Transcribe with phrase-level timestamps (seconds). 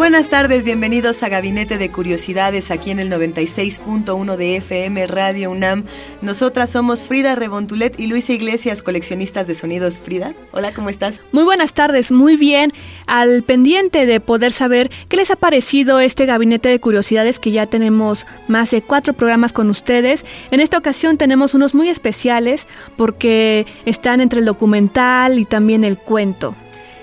[0.00, 5.84] Buenas tardes, bienvenidos a Gabinete de Curiosidades aquí en el 96.1 de FM Radio UNAM.
[6.22, 9.98] Nosotras somos Frida Rebontulet y Luisa Iglesias, coleccionistas de sonidos.
[9.98, 11.20] Frida, hola, ¿cómo estás?
[11.32, 12.72] Muy buenas tardes, muy bien.
[13.06, 17.66] Al pendiente de poder saber qué les ha parecido este gabinete de curiosidades que ya
[17.66, 20.24] tenemos más de cuatro programas con ustedes.
[20.50, 25.98] En esta ocasión tenemos unos muy especiales porque están entre el documental y también el
[25.98, 26.54] cuento.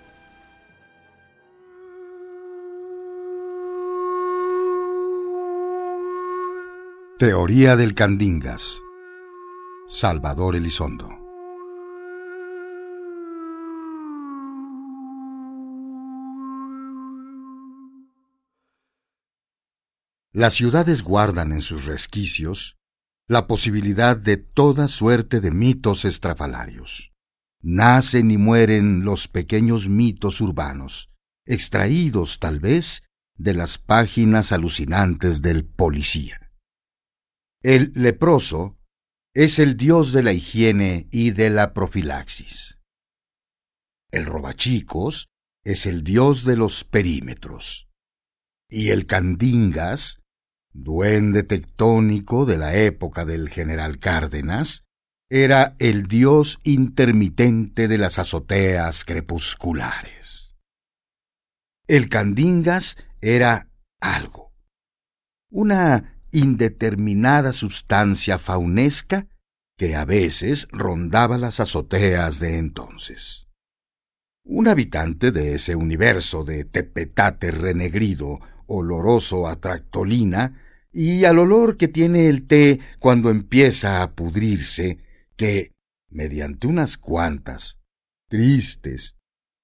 [7.18, 8.82] Teoría del Candingas.
[9.88, 11.10] Salvador Elizondo.
[20.34, 22.76] Las ciudades guardan en sus resquicios
[23.30, 27.14] la posibilidad de toda suerte de mitos estrafalarios.
[27.62, 31.14] Nacen y mueren los pequeños mitos urbanos,
[31.46, 33.04] extraídos tal vez
[33.38, 36.45] de las páginas alucinantes del policía.
[37.68, 38.78] El leproso
[39.34, 42.78] es el dios de la higiene y de la profilaxis.
[44.12, 45.30] El robachicos
[45.64, 47.90] es el dios de los perímetros.
[48.70, 50.22] Y el candingas,
[50.76, 54.84] duende tectónico de la época del general Cárdenas,
[55.28, 60.56] era el dios intermitente de las azoteas crepusculares.
[61.88, 64.54] El candingas era algo,
[65.50, 69.28] una indeterminada sustancia faunesca
[69.78, 73.48] que a veces rondaba las azoteas de entonces.
[74.44, 81.88] Un habitante de ese universo de tepetate renegrido, oloroso a tractolina, y al olor que
[81.88, 85.00] tiene el té cuando empieza a pudrirse,
[85.38, 85.72] que,
[86.10, 87.80] mediante unas cuantas,
[88.30, 89.16] tristes,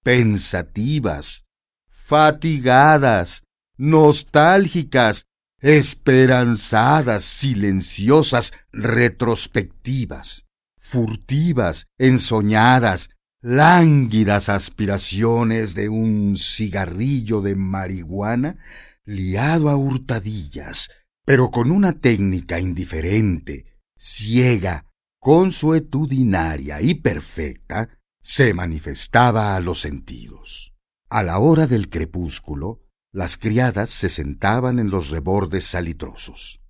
[0.03, 1.45] pensativas,
[1.89, 3.43] fatigadas,
[3.77, 5.25] nostálgicas,
[5.61, 10.45] esperanzadas, silenciosas, retrospectivas,
[10.77, 13.11] furtivas, ensoñadas,
[13.41, 18.57] lánguidas aspiraciones de un cigarrillo de marihuana
[19.05, 20.89] liado a hurtadillas,
[21.25, 23.65] pero con una técnica indiferente,
[23.97, 24.85] ciega,
[25.19, 27.89] consuetudinaria y perfecta,
[28.21, 30.73] se manifestaba a los sentidos.
[31.09, 32.81] A la hora del crepúsculo,
[33.11, 36.61] las criadas se sentaban en los rebordes salitrosos.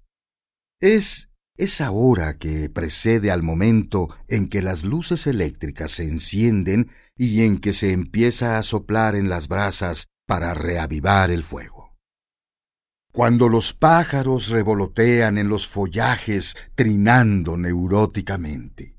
[0.80, 7.44] Es esa hora que precede al momento en que las luces eléctricas se encienden y
[7.44, 11.98] en que se empieza a soplar en las brasas para reavivar el fuego.
[13.14, 18.91] Cuando los pájaros revolotean en los follajes trinando neuróticamente.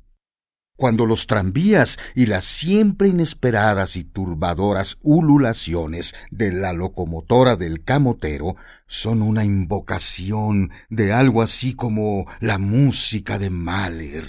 [0.82, 8.56] Cuando los tranvías y las siempre inesperadas y turbadoras ululaciones de la locomotora del camotero
[8.88, 14.28] son una invocación de algo así como la música de Mahler,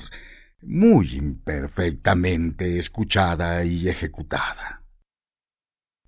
[0.62, 4.84] muy imperfectamente escuchada y ejecutada.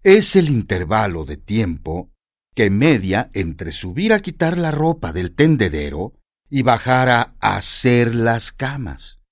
[0.04, 2.12] Es el intervalo de tiempo
[2.54, 6.14] que media entre subir a quitar la ropa del tendedero
[6.52, 9.25] y bajar a hacer las camas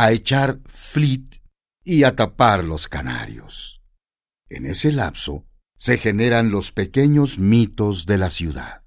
[0.00, 1.34] a echar flit
[1.82, 3.82] y a tapar los canarios.
[4.48, 8.84] En ese lapso se generan los pequeños mitos de la ciudad.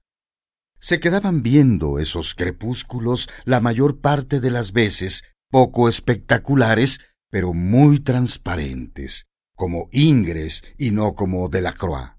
[0.80, 8.00] Se quedaban viendo esos crepúsculos la mayor parte de las veces poco espectaculares, pero muy
[8.00, 12.12] transparentes, como Ingres y no como de la Croix,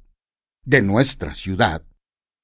[0.66, 1.82] de nuestra ciudad.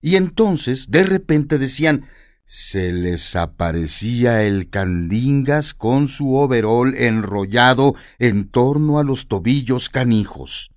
[0.00, 2.06] Y entonces de repente decían
[2.50, 10.70] se les aparecía el candingas con su overol enrollado en torno a los tobillos canijos,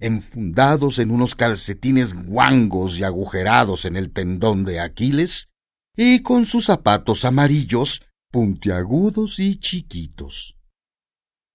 [0.00, 5.48] enfundados en unos calcetines guangos y agujerados en el tendón de Aquiles,
[5.94, 8.02] y con sus zapatos amarillos,
[8.32, 10.58] puntiagudos y chiquitos.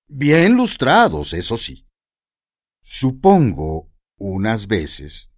[0.07, 1.85] Bien lustrados, eso sí.
[2.83, 5.29] Supongo, unas veces,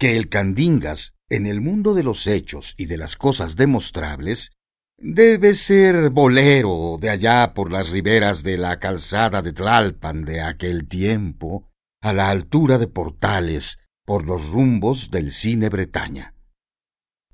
[0.00, 4.50] que el candingas en el mundo de los hechos y de las cosas demostrables,
[4.98, 10.88] debe ser bolero de allá por las riberas de la calzada de Tlalpan de aquel
[10.88, 11.68] tiempo,
[12.02, 16.34] a la altura de Portales, por los rumbos del cine Bretaña.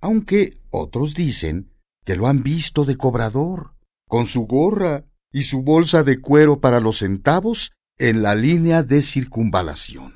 [0.01, 1.73] Aunque otros dicen
[2.05, 3.77] que lo han visto de cobrador,
[4.09, 9.03] con su gorra y su bolsa de cuero para los centavos en la línea de
[9.03, 10.16] circunvalación.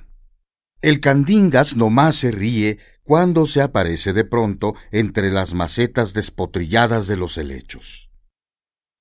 [0.83, 7.19] El Candingas nomás se ríe cuando se aparece de pronto entre las macetas despotrilladas de
[7.19, 8.11] los helechos.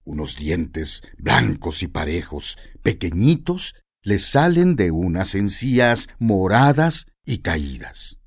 [0.04, 8.20] Unos dientes blancos y parejos, pequeñitos, le salen de unas encías moradas y caídas.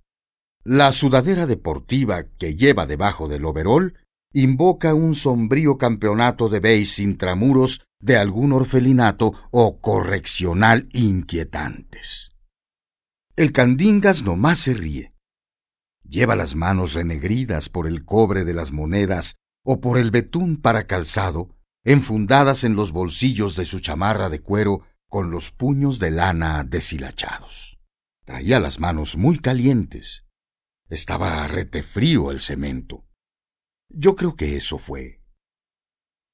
[0.65, 3.99] La sudadera deportiva que lleva debajo del overol
[4.33, 12.32] invoca un sombrío campeonato de beis intramuros de algún orfelinato o correccional inquietantes.
[13.35, 15.15] El Candingas nomás se ríe.
[16.05, 20.87] Lleva las manos renegridas por el cobre de las monedas o por el betún para
[20.87, 26.63] calzado, enfundadas en los bolsillos de su chamarra de cuero con los puños de lana
[26.63, 27.79] deshilachados.
[28.27, 30.27] Traía las manos muy calientes.
[30.91, 33.07] Estaba rete frío el cemento.
[33.89, 35.23] Yo creo que eso fue.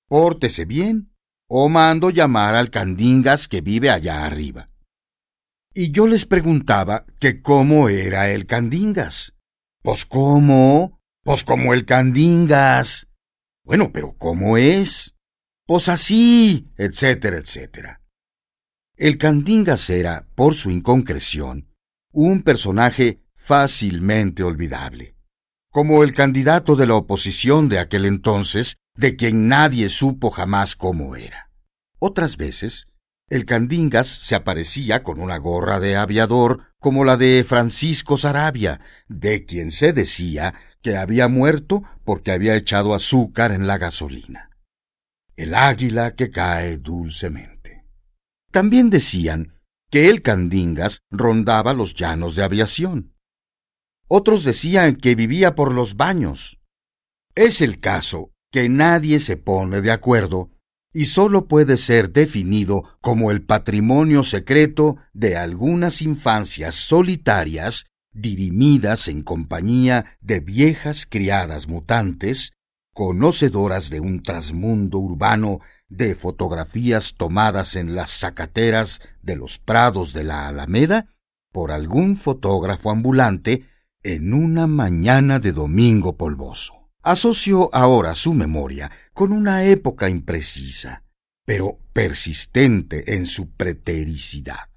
[0.08, 1.14] Pórtese bien,
[1.46, 4.70] o mando llamar al Candingas que vive allá arriba.
[5.80, 9.36] Y yo les preguntaba que cómo era el Candingas.
[9.80, 13.06] Pues cómo, pues como el Candingas.
[13.62, 15.14] Bueno, pero ¿cómo es?
[15.68, 18.02] Pues así, etcétera, etcétera.
[18.96, 21.72] El Candingas era, por su inconcreción,
[22.10, 25.14] un personaje fácilmente olvidable,
[25.70, 31.14] como el candidato de la oposición de aquel entonces, de quien nadie supo jamás cómo
[31.14, 31.52] era.
[32.00, 32.88] Otras veces,
[33.30, 39.44] el Candingas se aparecía con una gorra de aviador como la de Francisco Sarabia, de
[39.44, 44.50] quien se decía que había muerto porque había echado azúcar en la gasolina.
[45.36, 47.84] El águila que cae dulcemente.
[48.50, 49.60] También decían
[49.90, 53.14] que el Candingas rondaba los llanos de aviación.
[54.08, 56.60] Otros decían que vivía por los baños.
[57.34, 60.50] Es el caso que nadie se pone de acuerdo
[60.92, 69.22] y sólo puede ser definido como el patrimonio secreto de algunas infancias solitarias dirimidas en
[69.22, 72.52] compañía de viejas criadas mutantes,
[72.92, 80.24] conocedoras de un trasmundo urbano de fotografías tomadas en las zacateras de los prados de
[80.24, 81.06] la Alameda
[81.52, 83.64] por algún fotógrafo ambulante
[84.02, 86.87] en una mañana de domingo polvoso.
[87.02, 91.04] Asoció ahora su memoria con una época imprecisa,
[91.44, 94.68] pero persistente en su pretericidad.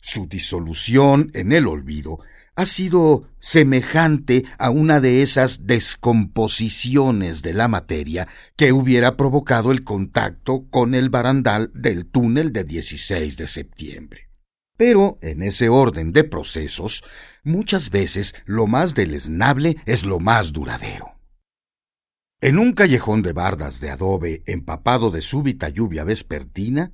[0.00, 2.20] Su disolución en el olvido
[2.54, 9.84] ha sido semejante a una de esas descomposiciones de la materia que hubiera provocado el
[9.84, 14.30] contacto con el barandal del túnel de 16 de septiembre.
[14.76, 17.04] Pero en ese orden de procesos,
[17.42, 21.17] muchas veces lo más deleznable es lo más duradero.
[22.40, 26.92] En un callejón de bardas de adobe empapado de súbita lluvia vespertina,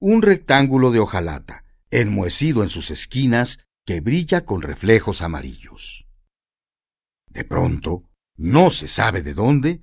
[0.00, 6.06] un rectángulo de hojalata, enmohecido en sus esquinas, que brilla con reflejos amarillos.
[7.28, 8.04] De pronto,
[8.36, 9.82] no se sabe de dónde,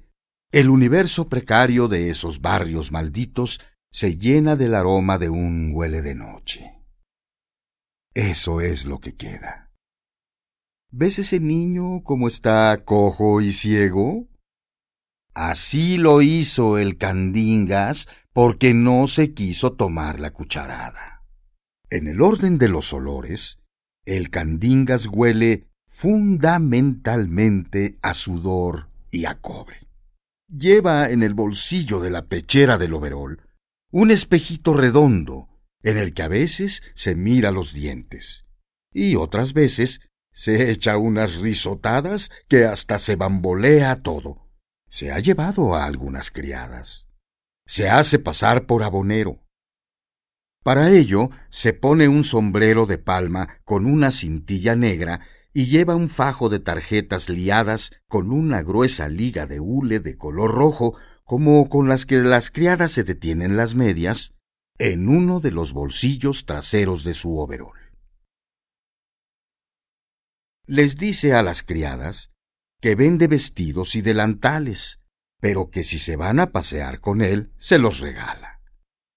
[0.51, 3.59] el universo precario de esos barrios malditos
[3.91, 6.71] se llena del aroma de un huele de noche.
[8.13, 9.71] Eso es lo que queda.
[10.89, 14.30] ¿Ves ese niño como está cojo y ciego?
[15.33, 21.23] Así lo hizo el Candingas porque no se quiso tomar la cucharada.
[21.89, 23.59] En el orden de los olores,
[24.05, 29.87] el Candingas huele fundamentalmente a sudor y a cobre.
[30.49, 33.41] Lleva en el bolsillo de la pechera del overol
[33.91, 35.49] un espejito redondo
[35.83, 38.43] en el que a veces se mira los dientes
[38.93, 40.01] y otras veces
[40.33, 44.50] se echa unas risotadas que hasta se bambolea todo.
[44.91, 47.07] Se ha llevado a algunas criadas.
[47.65, 49.41] Se hace pasar por abonero.
[50.63, 55.21] Para ello se pone un sombrero de palma con una cintilla negra
[55.53, 60.53] y lleva un fajo de tarjetas liadas con una gruesa liga de hule de color
[60.53, 64.35] rojo, como con las que las criadas se detienen las medias,
[64.77, 67.79] en uno de los bolsillos traseros de su overol.
[70.65, 72.33] Les dice a las criadas
[72.81, 74.99] que vende vestidos y delantales,
[75.39, 78.59] pero que si se van a pasear con él, se los regala.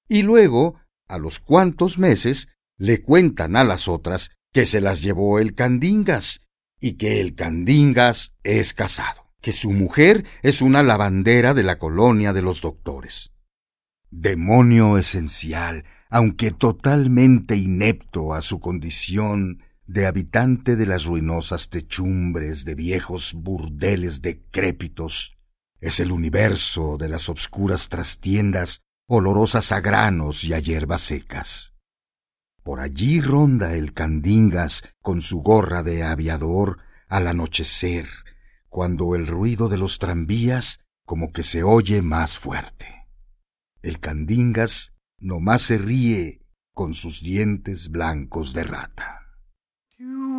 [0.06, 5.38] Y luego, a los cuantos meses, le cuentan a las otras que se las llevó
[5.38, 6.40] el Candingas
[6.80, 12.32] y que el Candingas es casado, que su mujer es una lavandera de la colonia
[12.32, 13.32] de los doctores.
[14.10, 22.74] Demonio esencial, aunque totalmente inepto a su condición de habitante de las ruinosas techumbres de
[22.74, 25.36] viejos burdeles decrépitos,
[25.80, 31.74] es el universo de las obscuras trastiendas olorosas a granos y a hierbas secas.
[32.62, 38.08] Por allí ronda el Candingas con su gorra de aviador al anochecer,
[38.70, 43.06] cuando el ruido de los tranvías como que se oye más fuerte.
[43.82, 46.40] El Candingas nomás se ríe
[46.72, 49.23] con sus dientes blancos de rata.
[49.98, 50.33] You.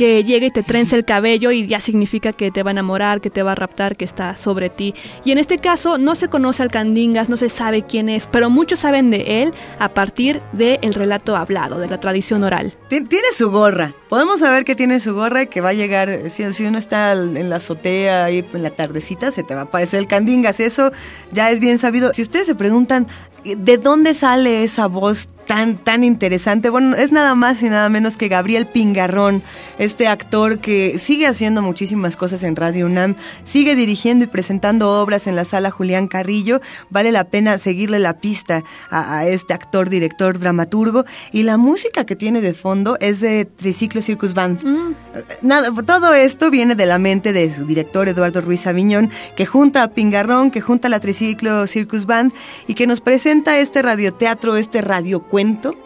[0.00, 3.20] Que llega y te trenza el cabello y ya significa que te va a enamorar,
[3.20, 4.94] que te va a raptar, que está sobre ti.
[5.26, 8.48] Y en este caso no se conoce al Candingas, no se sabe quién es, pero
[8.48, 12.72] muchos saben de él a partir del relato hablado, de la tradición oral.
[12.88, 13.92] Tiene su gorra.
[14.08, 17.12] Podemos saber que tiene su gorra y que va a llegar, si, si uno está
[17.12, 20.60] en la azotea ahí en la tardecita, se te va a aparecer el Candingas.
[20.60, 20.92] Eso
[21.30, 22.14] ya es bien sabido.
[22.14, 23.06] Si ustedes se preguntan,
[23.44, 26.70] ¿de dónde sale esa voz tan, tan interesante.
[26.70, 29.42] Bueno, es nada más y nada menos que Gabriel Pingarrón,
[29.80, 35.26] este actor que sigue haciendo muchísimas cosas en Radio UNAM, sigue dirigiendo y presentando obras
[35.26, 36.60] en la sala Julián Carrillo.
[36.88, 41.04] Vale la pena seguirle la pista a, este actor, director, dramaturgo.
[41.32, 44.62] Y la música que tiene de fondo es de Triciclo Circus Band.
[44.62, 44.94] Mm.
[45.42, 49.82] Nada, todo esto viene de la mente de su director Eduardo Ruiz Aviñón, que junta
[49.82, 52.32] a Pingarrón, que junta a la Triciclo Circus Band
[52.68, 55.39] y que nos presenta este radioteatro, este radiocuento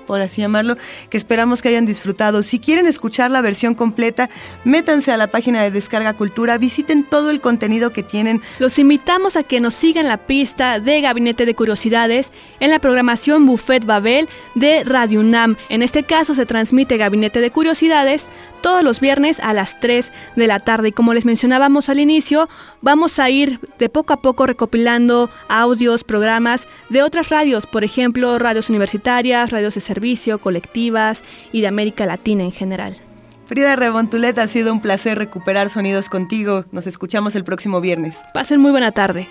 [0.07, 0.77] por así llamarlo,
[1.11, 2.43] que esperamos que hayan disfrutado.
[2.43, 4.29] Si quieren escuchar la versión completa,
[4.65, 8.43] métanse a la página de Descarga Cultura, visiten todo el contenido que tienen.
[8.59, 12.31] Los invitamos a que nos sigan la pista de Gabinete de Curiosidades
[12.61, 15.57] en la programación Buffet Babel de Radio UNAM.
[15.69, 18.29] En este caso se transmite Gabinete de Curiosidades
[18.65, 20.89] todos los viernes a las 3 de la tarde.
[20.89, 22.49] Y como les mencionábamos al inicio,
[22.85, 28.39] vamos a ir de poco a poco recopilando audios, programas de otras radios, por ejemplo,
[28.39, 32.97] radios universitarias, radios de servicio, colectivas y de América Latina en general.
[33.47, 36.65] Frida Rebontulet, ha sido un placer recuperar sonidos contigo.
[36.73, 38.19] Nos escuchamos el próximo viernes.
[38.33, 39.29] Pasen muy buena tarde.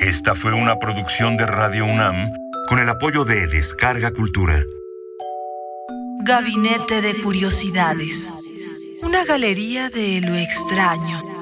[0.00, 2.30] Esta fue una producción de Radio UNAM
[2.68, 4.62] con el apoyo de Descarga Cultura.
[6.26, 8.48] Gabinete de Curiosidades.
[9.02, 11.35] Una galería de lo extraño